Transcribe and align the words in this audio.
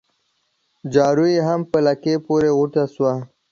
جارو 0.93 1.25
يې 1.33 1.41
هم 1.47 1.61
په 1.71 1.77
لکۍ 1.85 2.15
پوري 2.25 2.51
غوټه 2.57 2.83
سو 2.93 3.01